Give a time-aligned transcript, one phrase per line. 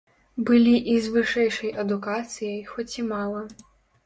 [0.49, 3.45] Былі і з вышэйшай адукацыяй, хоць і мала.